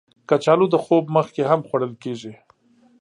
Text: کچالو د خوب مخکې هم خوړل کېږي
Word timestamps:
کچالو 0.29 0.65
د 0.71 0.75
خوب 0.83 1.03
مخکې 1.17 1.41
هم 1.49 1.59
خوړل 1.67 1.93
کېږي 2.03 2.33